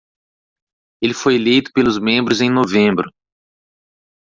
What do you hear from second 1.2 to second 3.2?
eleito pelos membros em novembro.